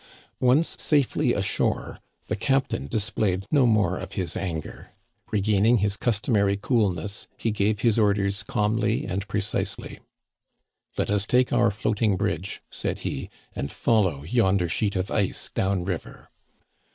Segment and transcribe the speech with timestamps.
[0.39, 4.93] Once safely ashore, the captain displayed no more of his anger.
[5.29, 9.99] Regaining his customary coolness he gave his orders calmly and precisely."
[10.97, 15.51] Let us take our floating bridge," said he, and fol low yonder sheet of ice
[15.53, 16.31] down river."